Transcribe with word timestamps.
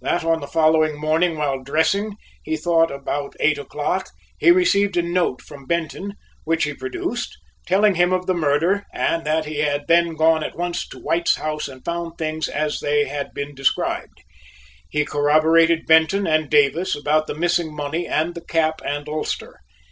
That 0.00 0.24
on 0.24 0.40
the 0.40 0.48
following 0.48 0.98
morning 0.98 1.36
while 1.38 1.62
dressing, 1.62 2.16
he 2.42 2.56
thought 2.56 2.90
about 2.90 3.36
eight 3.38 3.58
o'clock, 3.58 4.08
he 4.36 4.50
received 4.50 4.96
a 4.96 5.02
note 5.02 5.40
from 5.40 5.66
Benton, 5.66 6.14
which 6.42 6.64
he 6.64 6.74
produced, 6.74 7.36
telling 7.64 7.94
him 7.94 8.12
of 8.12 8.26
the 8.26 8.34
murder, 8.34 8.84
and 8.92 9.24
that 9.24 9.44
he 9.44 9.58
had 9.60 9.86
then 9.86 10.16
gone 10.16 10.42
at 10.42 10.56
once 10.58 10.84
to 10.88 10.98
White's 10.98 11.36
house 11.36 11.68
and 11.68 11.84
found 11.84 12.18
things 12.18 12.48
as 12.48 12.80
they 12.80 13.04
had 13.04 13.32
been 13.32 13.54
described. 13.54 14.20
He 14.90 15.04
corroborated 15.04 15.86
Benton 15.86 16.26
and 16.26 16.50
Davis 16.50 16.96
about 16.96 17.28
the 17.28 17.36
missing 17.36 17.72
money 17.72 18.04
and 18.08 18.34
the 18.34 18.44
cap 18.44 18.80
and 18.84 19.08
ulster. 19.08 19.60